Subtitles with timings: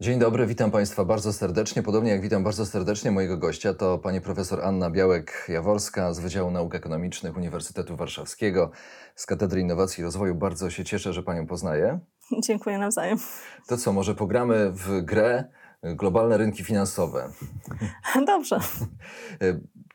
[0.00, 1.82] Dzień dobry, witam Państwa bardzo serdecznie.
[1.82, 6.74] Podobnie jak witam bardzo serdecznie mojego gościa, to pani profesor Anna Białek-Jaworska z Wydziału Nauk
[6.74, 8.70] Ekonomicznych Uniwersytetu Warszawskiego
[9.14, 10.34] z Katedry Innowacji i Rozwoju.
[10.34, 11.98] Bardzo się cieszę, że Panią poznaję.
[12.44, 13.18] Dziękuję nawzajem.
[13.68, 15.44] To co, może pogramy w grę
[15.82, 17.28] globalne rynki finansowe?
[18.26, 18.60] Dobrze.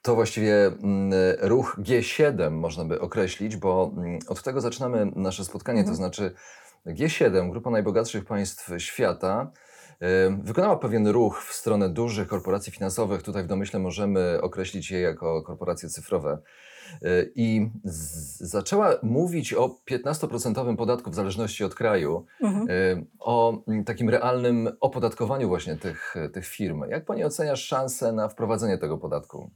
[0.02, 1.12] To właściwie mm,
[1.42, 5.94] ruch G7 można by określić, bo mm, od tego zaczynamy nasze spotkanie, mhm.
[5.94, 6.34] to znaczy
[6.86, 9.52] G7, grupa najbogatszych państw świata,
[10.44, 13.24] wykonała pewien ruch w stronę dużych korporacji finansowych.
[13.24, 16.38] Tutaj w domyśle możemy określić je jako korporacje cyfrowe.
[17.04, 17.70] Y, I
[18.40, 22.70] zaczęła mówić o 15% podatku w zależności od kraju, mhm.
[22.70, 26.84] Y, o takim realnym opodatkowaniu właśnie tych, tych firm.
[26.90, 29.52] Jak pani oceniasz szansę na wprowadzenie tego podatku?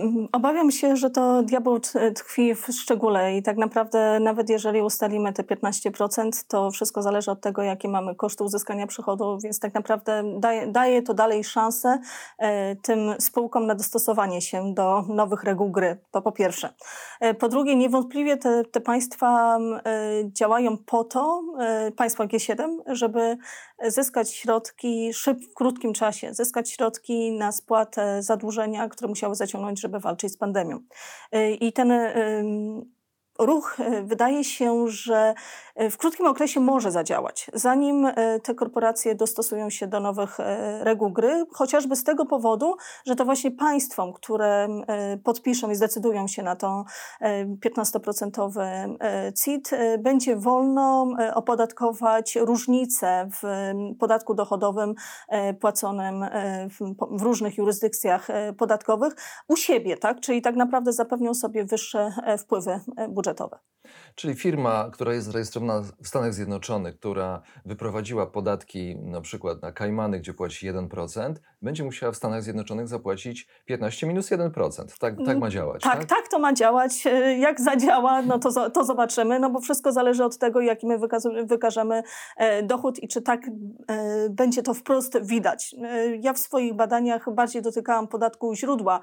[0.00, 1.80] Mm, obawiam się, że to diabeł
[2.14, 7.40] tkwi w szczególe i tak naprawdę nawet jeżeli ustalimy te 15%, to wszystko zależy od
[7.40, 11.98] tego, jakie mamy koszty uzyskania przychodu, więc tak naprawdę daje, daje to dalej szansę
[12.38, 15.98] e, tym spółkom na dostosowanie się do nowych reguł gry.
[16.10, 16.74] To po pierwsze.
[17.20, 21.42] E, po drugie, niewątpliwie te, te państwa e, działają po to,
[21.96, 23.38] państwa G7, żeby
[23.88, 30.00] zyskać środki szyb, w krótkim czasie, zyskać środki na spłatę zadłużenia, które musiały zaciągnąć, żeby
[30.00, 30.80] walczyć z pandemią.
[31.34, 31.92] Y, I ten
[33.40, 35.34] ruch e, wydaje się, że
[35.74, 40.38] e, w krótkim okresie może zadziałać, zanim e, te korporacje dostosują się do nowych
[40.80, 44.68] reguł gry, chociażby z tego powodu, że to właśnie państwom, które
[45.24, 46.84] podpiszą i zdecydują się na to
[47.66, 54.94] 15% CIT, będzie wolno opodatkować różnice w podatku dochodowym
[55.60, 56.26] płaconym
[57.10, 59.14] w różnych jurysdykcjach podatkowych
[59.48, 60.20] u siebie, tak?
[60.20, 63.58] Czyli tak naprawdę zapewnią sobie wyższe wpływy budżetowe budżetowe.
[64.14, 70.18] Czyli firma, która jest zarejestrowana w Stanach Zjednoczonych, która wyprowadziła podatki na przykład na Kajmany,
[70.18, 74.98] gdzie płaci 1%, będzie musiała w Stanach Zjednoczonych zapłacić 15 minus 1%.
[75.00, 75.82] Tak, tak ma działać.
[75.82, 77.06] Tak, tak, tak, to ma działać.
[77.06, 80.98] E, jak zadziała, no to, to zobaczymy, no bo wszystko zależy od tego, jaki my
[81.44, 82.02] wykażemy
[82.36, 83.40] e, dochód i czy tak
[83.88, 85.74] e, będzie to wprost widać.
[86.20, 89.00] Ja w swoich badaniach bardziej dotykałam podatku źródła,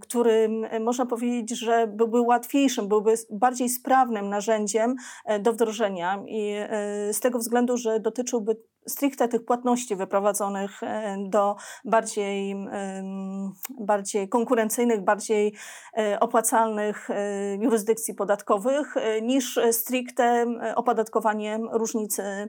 [0.00, 0.48] który
[0.80, 4.94] można powiedzieć, że byłby łatwiejszym, byłby bardziej sprawnym narzędziem
[5.40, 6.54] do wdrożenia i
[7.12, 12.56] z tego względu, że dotyczyłby stricte tych płatności wyprowadzonych e, do bardziej,
[13.80, 15.54] bardziej konkurencyjnych, bardziej
[15.98, 22.48] e, opłacalnych e, jurysdykcji podatkowych niż stricte opodatkowanie różnicy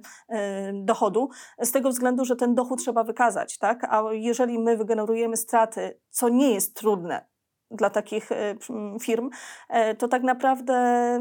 [0.74, 1.30] dochodu.
[1.62, 3.84] Z tego względu, że ten dochód trzeba wykazać, tak?
[3.84, 7.26] A jeżeli my wygenerujemy straty, co nie jest trudne,
[7.72, 8.56] dla takich e,
[9.02, 9.30] firm,
[9.70, 11.20] e, to tak naprawdę e,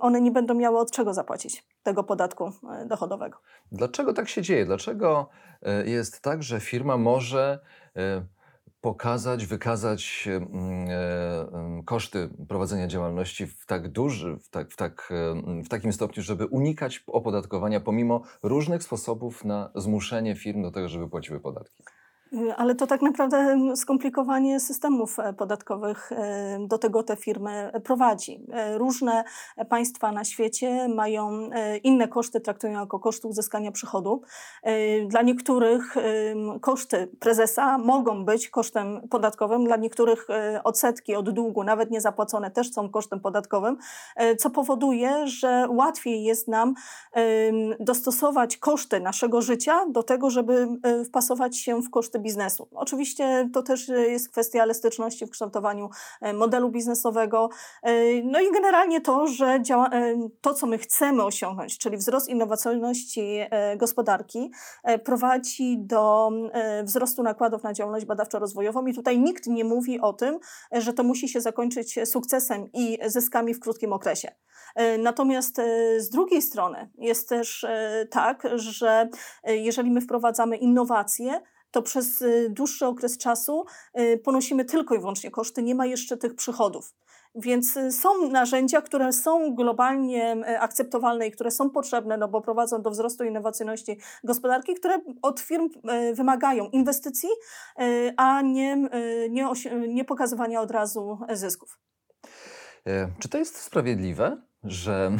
[0.00, 2.52] one nie będą miały od czego zapłacić tego podatku
[2.86, 3.38] dochodowego.
[3.72, 4.64] Dlaczego tak się dzieje?
[4.64, 5.28] Dlaczego
[5.84, 7.58] jest tak, że firma może
[8.80, 10.28] pokazać, wykazać
[11.84, 15.12] koszty prowadzenia działalności w tak duży, w, tak, w, tak,
[15.64, 21.08] w takim stopniu, żeby unikać opodatkowania pomimo różnych sposobów na zmuszenie firm do tego, żeby
[21.08, 21.84] płaciły podatki?
[22.56, 28.40] Ale to tak naprawdę skomplikowanie systemów e, podatkowych e, do tego te firmy prowadzi.
[28.52, 29.24] E, różne
[29.68, 31.50] państwa na świecie mają
[31.82, 34.22] inne koszty, traktują jako koszty uzyskania przychodu.
[35.06, 35.94] Dla niektórych
[36.60, 40.26] koszty prezesa mogą być kosztem podatkowym, dla niektórych
[40.64, 43.76] odsetki od długu, nawet niezapłacone, też są kosztem podatkowym,
[44.38, 46.74] co powoduje, że łatwiej jest nam
[47.80, 50.68] dostosować koszty naszego życia do tego, żeby
[51.08, 52.68] wpasować się w koszty biznesu.
[52.72, 55.88] Oczywiście to też e, jest kwestia elastyczności w kształtowaniu
[56.20, 57.48] e, modelu biznesowego.
[57.82, 57.92] E,
[58.22, 59.90] no i generalnie to, że działa,
[60.40, 63.40] to, co my chcemy osiągnąć, czyli wzrost innowacyjności
[63.76, 64.50] gospodarki,
[65.04, 66.30] prowadzi do
[66.82, 70.38] wzrostu nakładów na działalność badawczo-rozwojową i tutaj nikt nie mówi o tym,
[70.72, 74.34] że to musi się zakończyć sukcesem i zyskami w krótkim okresie.
[74.98, 75.56] Natomiast
[75.98, 77.66] z drugiej strony jest też
[78.10, 79.08] tak, że
[79.44, 81.40] jeżeli my wprowadzamy innowacje,
[81.74, 83.64] to przez y, dłuższy okres czasu
[84.00, 86.94] y, ponosimy tylko i wyłącznie koszty, nie ma jeszcze tych przychodów.
[87.34, 92.90] Więc są narzędzia, które są globalnie akceptowalne i które są potrzebne, no bo prowadzą do
[92.90, 95.68] wzrostu innowacyjności gospodarki, które od firm
[96.14, 97.28] wymagają inwestycji,
[98.16, 98.88] a nie,
[99.30, 99.48] nie,
[99.88, 101.78] nie pokazywania od razu zysków.
[103.18, 105.18] Czy to jest sprawiedliwe, że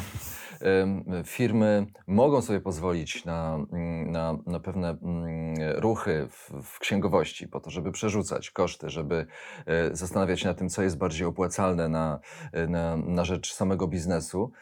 [1.24, 3.58] firmy mogą sobie pozwolić na,
[4.06, 9.26] na, na pewne mm, ruchy w, w, księgowości po to, żeby przerzucać koszty, żeby
[9.66, 12.20] e, zastanawiać się nad tym, co jest bardziej opłacalne na,
[12.68, 14.52] na, na rzecz samego biznesu.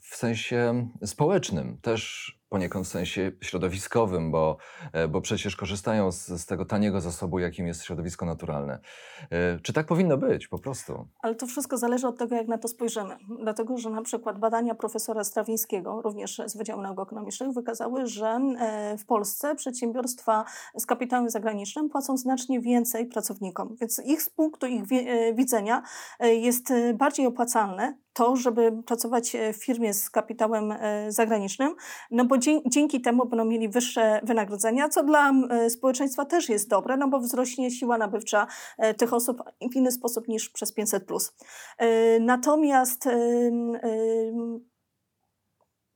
[0.00, 4.56] W sensie społecznym, też poniekąd sensie środowiskowym, bo,
[4.92, 8.78] e, bo przecież korzystają z, z, tego taniego zasobu, jakim jest środowisko naturalne.
[9.30, 11.08] E, czy tak powinno być po prostu?
[11.22, 13.16] Ale to wszystko zależy od tego, jak na to spojrzymy.
[13.42, 18.98] Dlatego, że na przykład badania profesora Strawińskiego, również z Wydziału Nauk Ekonomicznych, wykazały, że e,
[18.98, 20.44] w Polsce przedsiębiorstwa
[20.78, 23.76] z kapitałem zagranicznym płacą znacznie więcej pracownikom.
[23.80, 24.82] Więc ich z punktu ich
[25.34, 25.82] widzenia
[26.20, 30.74] jest bardziej opłacalne to, żeby pracować w firmie z kapitałem
[31.08, 31.74] zagranicznym,
[32.10, 32.36] no bo
[32.66, 37.20] dzięki temu będą mieli wyższe wynagrodzenia, co dla e, społeczeństwa też jest dobre, no bo
[37.20, 38.46] wzrośnie siła nabywcza
[38.78, 39.42] e, tych osób
[39.72, 41.08] w inny sposób niż przez 500.
[41.78, 43.08] E, natomiast,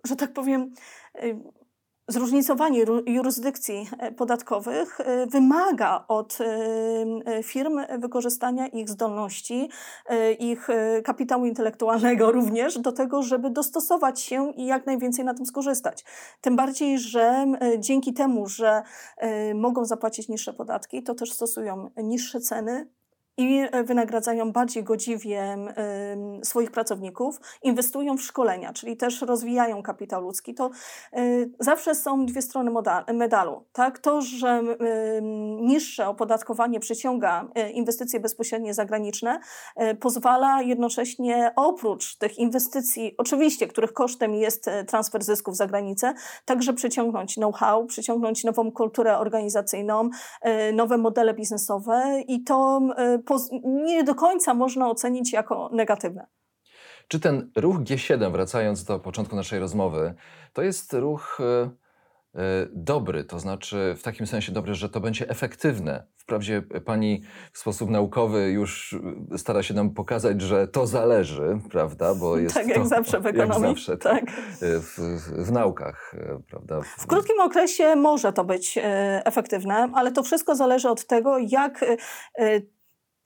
[0.05, 0.75] że tak powiem,
[2.11, 9.69] zróżnicowanie jurysdykcji e, podatkowych e, wymaga od e, firm wykorzystania ich zdolności,
[10.39, 10.69] ich
[11.05, 16.05] kapitału intelektualnego również do tego, żeby dostosować się i jak najwięcej na tym skorzystać.
[16.41, 17.47] Tym bardziej, że
[17.79, 18.83] dzięki temu, że
[19.55, 22.87] mogą zapłacić niższe podatki, to też stosują niższe ceny,
[23.41, 25.57] i wynagradzają bardziej godziwie
[26.43, 30.55] swoich pracowników, inwestują w szkolenia, czyli też rozwijają kapitał ludzki.
[30.55, 30.71] To
[31.19, 32.71] y, zawsze są dwie strony
[33.13, 33.65] medalu.
[33.73, 33.99] Tak?
[33.99, 34.63] To, że
[35.61, 39.41] niższe opodatkowanie przyciąga y, inwestycje bezpośrednie zagraniczne,
[40.01, 46.15] pozwala jednocześnie oprócz tych inwestycji, oczywiście, których kosztem jest transfer zysków za granicę,
[46.45, 50.11] także przyciągnąć know-how, przyciągnąć nową kulturę organizacyjną,
[50.73, 52.81] nowe modele biznesowe i to
[53.63, 56.27] nie do końca można ocenić jako negatywne.
[57.11, 60.15] Czy ten ruch G7, wracając do początku naszej rozmowy,
[60.53, 61.71] to jest ruch e,
[62.35, 66.07] e, dobry, to znaczy w takim sensie dobry, że to będzie efektywne.
[66.17, 67.23] Wprawdzie pani
[67.53, 68.99] w sposób naukowy już
[69.37, 72.15] stara się nam pokazać, że to zależy, prawda?
[72.15, 73.69] Bo jest tak, jak to, zawsze w ekonomii.
[73.69, 74.25] Jak zawsze, tak.
[74.61, 74.99] W,
[75.47, 76.15] w, naukach,
[76.51, 76.81] prawda?
[76.81, 78.83] W krótkim okresie może to być e,
[79.25, 81.85] efektywne, ale to wszystko zależy od tego, jak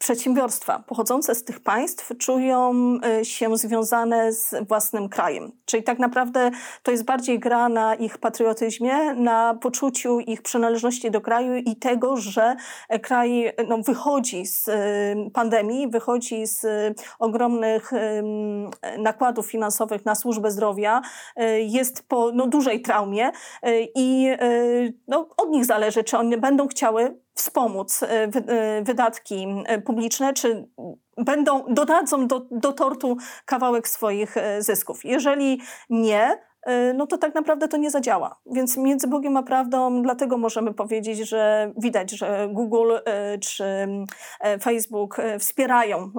[0.05, 2.73] przedsiębiorstwa pochodzące z tych państw czują
[3.05, 5.53] e, się związane z własnym krajem.
[5.65, 6.51] Czyli tak naprawdę
[6.83, 12.17] to jest bardziej gra na ich patriotyzmie, na poczuciu ich przynależności do kraju i tego,
[12.17, 12.57] że
[13.03, 14.75] kraj no, wychodzi z e,
[15.33, 16.67] pandemii, wychodzi z
[17.19, 17.91] ogromnych
[18.99, 21.03] nakładów finansowych na służbę zdrowia,
[21.37, 23.31] e, jest po no, dużej traumie
[23.95, 24.29] i
[25.09, 30.69] no, od nich zależy, czy one będą chciały wspomóc e, e, wydatki e, publiczne, czy
[31.17, 35.05] będą, dodadzą do, do tortu kawałek swoich zysków.
[35.05, 35.61] Jeżeli
[35.91, 36.39] nie,
[36.95, 38.41] no to tak naprawdę to nie zadziała.
[38.47, 42.93] Więc między Bogiem a prawdą, dlatego możemy powiedzieć, że widać, że Google
[43.41, 43.65] czy
[44.63, 46.13] Facebook wspierają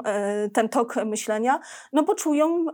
[0.54, 1.60] ten tok myślenia,
[1.94, 2.66] no bo czują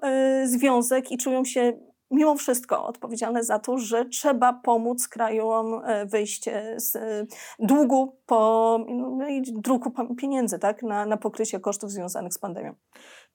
[0.46, 1.74] związek i czują się
[2.12, 7.26] mimo wszystko odpowiedzialne za to, że trzeba pomóc krajom e, wyjść e, z e,
[7.60, 12.76] długu po no i druku pieniędzy tak, na, na pokrycie kosztów związanych z pandemią.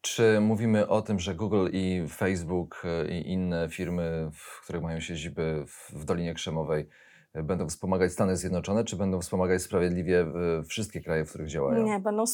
[0.00, 4.30] Czy mówimy o tym, że Google i Facebook i inne firmy,
[4.62, 6.88] które mają siedziby w Dolinie Krzemowej,
[7.42, 11.84] będą wspomagać Stany Zjednoczone, czy będą wspomagać sprawiedliwie e, wszystkie kraje, w których działają?
[11.84, 12.24] Nie, będą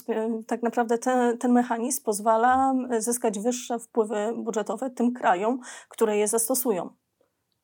[0.46, 7.01] tak naprawdę ten, ten mechanizm pozwala zyskać wyższe wpływy budżetowe tym krajom, które je zastosują.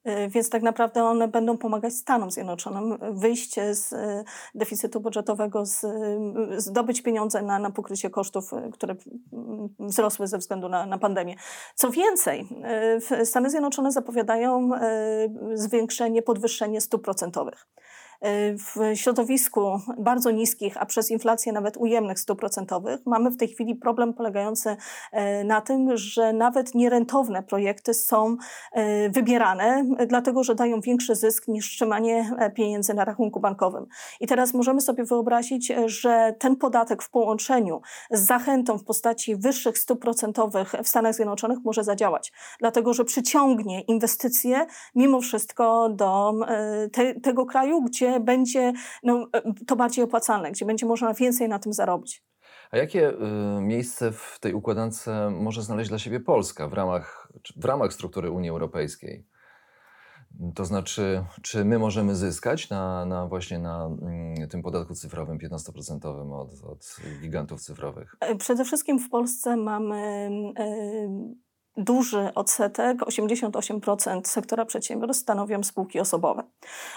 [0.09, 4.25] Y, więc tak naprawdę one będą pomagać Stanom Zjednoczonym wyjść z y,
[4.55, 8.97] deficytu budżetowego, z, y, zdobyć pieniądze na, na pokrycie kosztów, które
[9.79, 11.35] wzrosły ze względu na, na pandemię.
[11.75, 12.49] Co więcej,
[13.25, 14.71] Stany Zjednoczone zapowiadają
[15.55, 17.67] zwiększenie, podwyższenie stóp procentowych
[18.23, 23.75] w środowisku bardzo niskich, a przez inflację nawet ujemnych stóp procentowych, mamy w tej chwili
[23.75, 24.77] problem polegający
[25.13, 28.37] e, na tym, że nawet nierentowne projekty są
[28.73, 33.87] e, wybierane, dlatego że dają większy zysk niż trzymanie e, pieniędzy na rachunku bankowym.
[34.21, 39.79] I teraz możemy sobie wyobrazić, że ten podatek w połączeniu z zachętą w postaci wyższych
[39.79, 46.35] stóp procentowych w Stanach Zjednoczonych może zadziałać, dlatego że przyciągnie inwestycje mimo wszystko do
[46.93, 48.73] te, tego kraju, gdzie gdzie będzie
[49.03, 49.29] no,
[49.67, 52.25] to bardziej opłacalne, gdzie będzie można więcej na tym zarobić.
[52.71, 53.15] A jakie y,
[53.61, 58.51] miejsce w tej układance może znaleźć dla siebie Polska w ramach, w ramach struktury Unii
[58.51, 59.27] Europejskiej?
[60.55, 66.33] To znaczy, czy my możemy zyskać na, na właśnie na mm, tym podatku cyfrowym 15%
[66.33, 68.17] od, od gigantów cyfrowych?
[68.21, 70.31] E, przede wszystkim w Polsce mamy
[71.79, 76.43] duży odsetek, 88% sektora przedsiębiorstw stanowią spółki osobowe.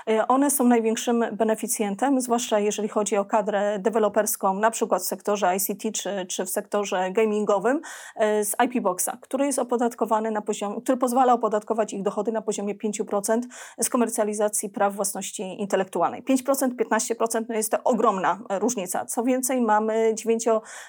[0.10, 5.56] E, one są największym beneficjentem, zwłaszcza jeżeli chodzi o kadrę deweloperską, na przykład w sektorze
[5.56, 7.82] ICT czy, czy w sektorze gamingowym
[8.16, 12.42] e, z IP Boxa, który jest opodatkowany na poziomie, który pozwala opodatkować ich dochody na
[12.42, 13.42] poziomie 5%
[13.80, 16.24] z komercjalizacji praw własności intelektualnej.
[16.24, 19.06] 5%, 15% no jest to ogromna różnica.
[19.06, 20.14] Co więcej, mamy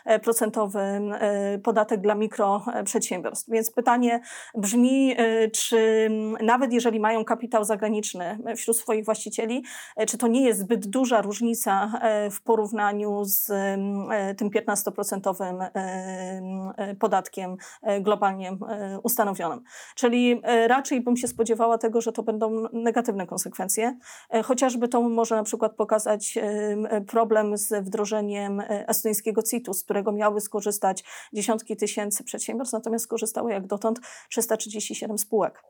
[0.07, 4.21] 9% e, podatek dla mikroprzedsiębiorstw, więc pytanie
[4.55, 6.09] brzmi, e, czy
[6.43, 9.65] nawet jeżeli mają kapitał zagraniczny wśród swoich właścicieli,
[9.97, 13.47] e, czy to nie jest zbyt duża różnica e, w porównaniu z
[14.39, 15.71] tym 15%
[16.99, 17.57] podatkiem
[18.01, 18.57] globalnie
[19.03, 19.63] ustanowionym.
[19.95, 23.99] Czyli raczej bym się spodziewała tego, że to będą negatywne konsekwencje.
[24.45, 26.39] Chociażby to może na przykład pokazać
[27.09, 33.67] problem z wdrożeniem estońskiego CIT-u, z którego miały skorzystać dziesiątki tysięcy przedsiębiorstw, natomiast skorzystały jak
[33.73, 35.63] dotąd 337 spółek.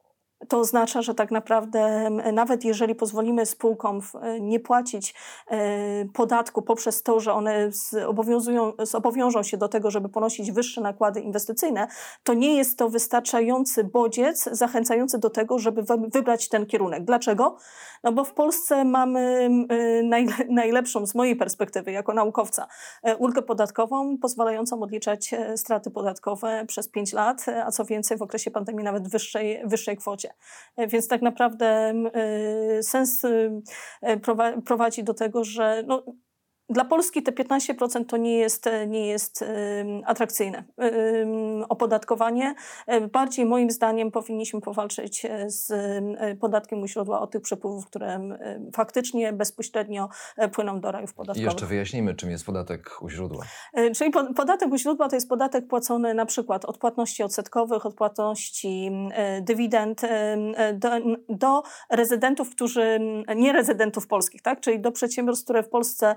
[0.49, 4.01] To oznacza, że tak naprawdę nawet jeżeli pozwolimy spółkom
[4.41, 5.15] nie płacić
[5.51, 7.71] e, podatku poprzez to, że one
[8.79, 11.89] zobowiążą się do tego, żeby ponosić wyższe nakłady inwestycyjne,
[12.23, 15.83] to nie jest to wystarczający bodziec zachęcający do tego, żeby
[16.13, 17.05] wybrać ten kierunek.
[17.05, 17.57] Dlaczego?
[18.03, 19.51] No bo w Polsce mamy
[20.49, 22.67] najlepszą z mojej perspektywy jako naukowca
[23.03, 28.23] e, ulgę podatkową pozwalającą odliczać e, straty podatkowe przez 5 lat, a co więcej w
[28.23, 30.32] okresie pandemii nawet wyższej, wyższej kwocie.
[30.77, 31.67] E, więc tak naprawdę
[32.15, 33.25] e, sens
[34.03, 34.21] e,
[34.65, 36.05] prowadzi do tego, że no,
[36.71, 39.45] dla Polski te 15% to nie jest, nie jest
[40.07, 40.65] atrakcyjne
[41.69, 42.55] opodatkowanie.
[43.13, 45.73] Bardziej moim zdaniem powinniśmy powalczyć z
[46.41, 48.21] podatkiem u źródła od tych przepływów, które
[48.75, 50.09] faktycznie bezpośrednio
[50.53, 51.43] płyną do rajów podatkowych.
[51.43, 53.45] I jeszcze wyjaśnijmy, czym jest podatek u źródła.
[53.97, 58.91] Czyli podatek u źródła to jest podatek płacony na przykład od płatności odsetkowych, od płatności
[59.41, 60.01] dywidend
[60.75, 60.91] do,
[61.29, 63.01] do rezydentów, którzy,
[63.37, 64.61] nie rezydentów polskich, tak?
[64.61, 66.15] czyli do przedsiębiorstw, które w Polsce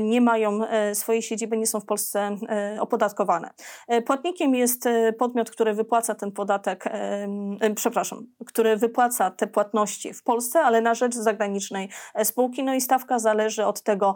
[0.00, 3.50] nie mają e, swojej siedziby, nie są w Polsce e, opodatkowane.
[3.88, 6.84] E, płatnikiem jest podmiot, który wypłaca ten podatek,
[7.74, 11.88] przepraszam, który wypłaca te płatności w Polsce, ale na rzecz zagranicznej
[12.24, 12.64] spółki.
[12.64, 14.14] No i stawka zależy od tego,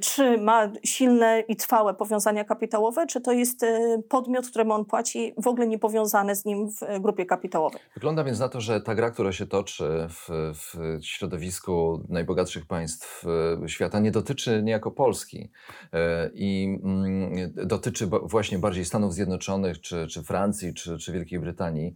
[0.00, 3.66] czy ma silne i trwałe powiązania kapitałowe, czy to jest
[4.08, 7.80] podmiot, któremu on płaci, w ogóle nie powiązany z nim w grupie kapitałowej.
[7.94, 13.24] Wygląda więc na to, że ta gra, która się toczy w, w środowisku najbogatszych państw
[13.66, 15.50] świata, nie dotyczy niejako Polski
[15.92, 21.94] e, i mm, dotyczy właśnie bardziej Stanów Zjednoczonych, czy, czy Francji, czy, czy Wielkiej Brytanii.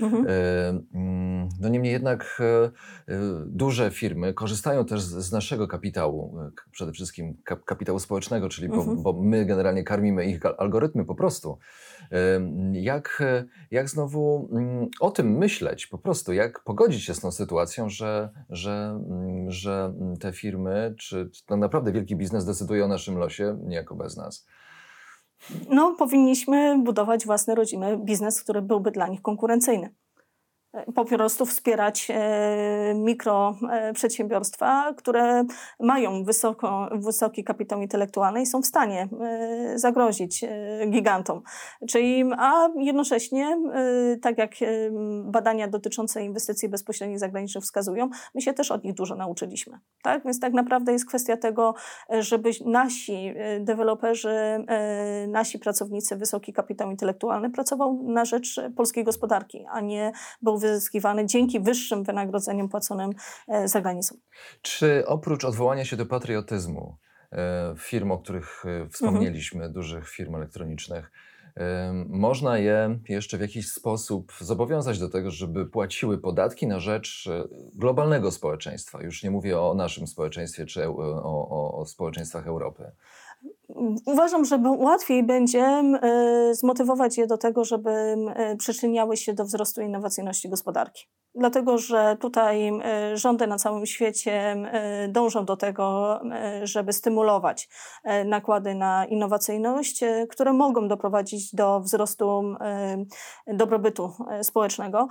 [0.00, 0.26] Mhm.
[0.28, 2.70] E, mm, no niemniej jednak e,
[3.46, 6.38] duże firmy korzystają też z naszego kapitału,
[6.70, 8.96] przede wszystkim kapitału społecznego, czyli mhm.
[8.96, 11.58] bo, bo, my generalnie karmimy ich algorytmy po prostu.
[12.72, 13.22] Jak,
[13.70, 18.30] jak znowu mm, o tym myśleć po prostu, jak pogodzić się z tą sytuacją, że,
[18.50, 23.58] że, mm, że te firmy, czy, czy tak naprawdę wielki biznes decyduje o naszym losie
[23.64, 24.46] niejako bez nas?
[25.70, 29.94] No, powinniśmy budować własny rodzimy biznes, który byłby dla nich konkurencyjny
[30.94, 35.44] po prostu wspierać e, mikroprzedsiębiorstwa, które
[35.80, 40.48] mają wysoko, wysoki kapitał intelektualny i są w stanie e, zagrozić e,
[40.86, 41.42] gigantom.
[41.88, 43.58] Czyli, a jednocześnie,
[44.22, 44.50] tak jak
[45.24, 49.78] badania dotyczące inwestycji bezpośrednich zagranicznych wskazują, my się też od nich dużo nauczyliśmy.
[50.02, 50.24] Tak?
[50.24, 51.74] Więc tak naprawdę jest kwestia tego,
[52.10, 54.64] żeby nasi deweloperzy,
[55.28, 60.12] nasi pracownicy, wysoki kapitał intelektualny pracował na rzecz polskiej gospodarki, a nie
[60.42, 63.10] był wyzyskiwany dzięki wyższym wynagrodzeniom płaconym
[63.48, 64.16] e, za granicą.
[64.62, 66.96] Czy oprócz odwołania się do patriotyzmu
[67.32, 69.72] e, firm, o których e, wspomnieliśmy, mhm.
[69.72, 71.10] dużych firm elektronicznych,
[72.06, 77.28] można je jeszcze w jakiś sposób zobowiązać do tego, żeby płaciły podatki na rzecz
[77.74, 79.02] globalnego społeczeństwa.
[79.02, 82.92] Już nie mówię o naszym społeczeństwie czy o, o, o społeczeństwach Europy.
[84.06, 89.82] Uważam, że łatwiej będzie e, zmotywować je do tego, żeby e, przyczyniały się do wzrostu
[89.82, 91.04] innowacyjności gospodarki.
[91.34, 92.72] dlatego że tutaj
[93.14, 94.56] rządy na całym świecie
[95.08, 96.20] dążą do tego,
[96.62, 97.68] żeby stymulować
[98.24, 102.42] nakłady na innowacyjność, które mogą doprowadzić do wzrostu
[103.46, 105.08] dobrobytu społecznego,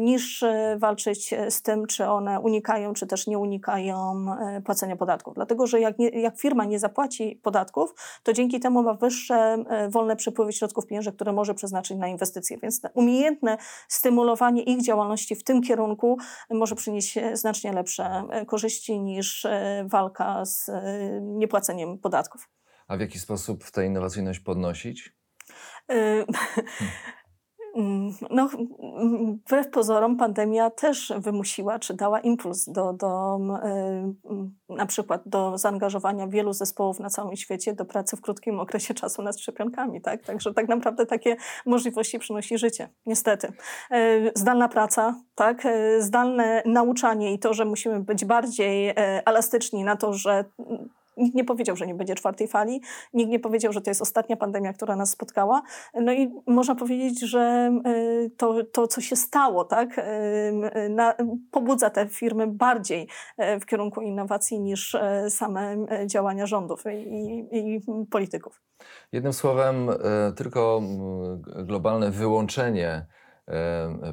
[0.00, 0.44] niż
[0.78, 4.26] walczyć z tym, czy one unikają, czy też nie unikają
[4.64, 5.34] płacenia podatków.
[5.34, 7.91] Dlatego, że jak, nie, jak firma nie zapłaci podatków,
[8.22, 12.58] to dzięki temu ma wyższe wolne przepływy środków pieniężnych, które może przeznaczyć na inwestycje.
[12.62, 13.58] Więc umiejętne
[13.88, 16.18] stymulowanie ich działalności w tym kierunku
[16.50, 20.82] może przynieść znacznie lepsze e, korzyści niż e, walka z e,
[21.20, 22.48] niepłaceniem podatków.
[22.88, 25.12] A w jaki sposób tę innowacyjność podnosić?
[27.74, 28.48] Mm, no,
[28.78, 33.38] mm, wbrew pozorom pandemia też wymusiła, czy dała impuls do, do
[34.70, 38.94] y, na przykład do zaangażowania wielu zespołów na całym świecie do pracy w krótkim okresie
[38.94, 40.00] czasu nad szczepionkami.
[40.00, 40.22] Tak?
[40.22, 41.36] Także tak naprawdę takie
[41.66, 43.52] możliwości przynosi życie, niestety.
[43.92, 45.66] Y, zdalna praca, tak?
[45.66, 50.44] Y, zdalne nauczanie i to, że musimy być bardziej elastyczni na to, że
[51.16, 52.80] Nikt nie powiedział, że nie będzie czwartej fali,
[53.14, 55.62] nikt nie powiedział, że to jest ostatnia pandemia, która nas spotkała.
[55.94, 60.02] No i można powiedzieć, że y, to, to co się stało, tak, y,
[60.76, 61.14] y, na,
[61.50, 63.08] pobudza te firmy bardziej
[63.60, 64.96] w kierunku innowacji niż
[65.28, 65.76] same
[66.06, 68.62] działania rządów i, i polityków.
[69.12, 69.90] Jednym słowem,
[70.36, 70.82] tylko
[71.64, 73.06] globalne wyłączenie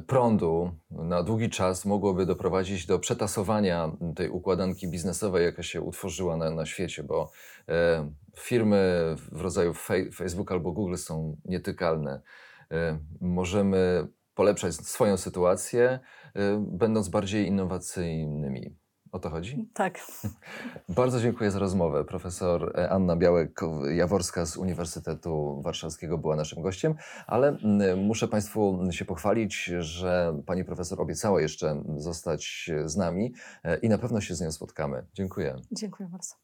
[0.06, 6.50] prądu na długi czas mogłoby doprowadzić do przetasowania tej układanki biznesowej, jaka się utworzyła na,
[6.50, 7.30] na świecie, bo
[8.36, 9.74] firmy w rodzaju
[10.14, 12.20] Facebook albo Google są nietykalne.
[13.20, 16.00] Możemy polepszać swoją sytuację,
[16.58, 18.76] będąc bardziej innowacyjnymi.
[19.12, 19.68] O to chodzi?
[19.74, 19.98] Tak.
[20.88, 22.04] Bardzo dziękuję za rozmowę.
[22.04, 26.94] Profesor e, Anna Białek-Jaworska z Uniwersytetu Warszawskiego była naszym gościem,
[27.26, 27.56] ale
[27.96, 33.32] muszę Państwu się pochwalić, że Pani profesor obiecała jeszcze zostać z nami
[33.64, 35.06] e, i na pewno się z nią spotkamy.
[35.14, 35.56] Dziękuję.
[35.72, 36.34] Dziękuję bardzo.